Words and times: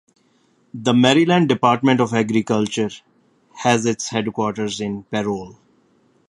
The 0.73 0.95
Maryland 0.95 1.47
Department 1.47 2.01
of 2.01 2.11
Agriculture 2.11 2.89
has 3.57 3.85
its 3.85 4.09
headquarters 4.09 4.81
in 4.81 5.03
Parole. 5.03 5.59